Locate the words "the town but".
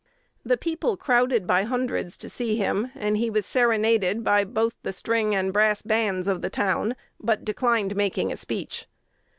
6.41-7.45